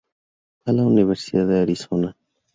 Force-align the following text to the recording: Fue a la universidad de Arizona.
Fue 0.63 0.73
a 0.73 0.77
la 0.77 0.81
universidad 0.83 1.45
de 1.45 1.59
Arizona. 1.61 2.17